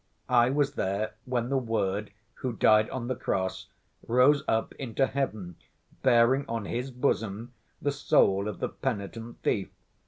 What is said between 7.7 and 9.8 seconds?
the soul of the penitent thief.